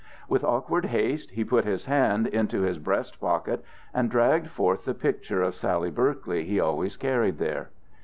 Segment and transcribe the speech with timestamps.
[0.27, 3.63] With awkward haste he put his hand into his breast pocket,
[3.93, 7.69] and dragged forth the picture of Sally Berkley he always carried there.